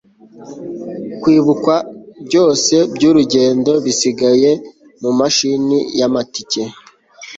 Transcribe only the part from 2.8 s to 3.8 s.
byurugendo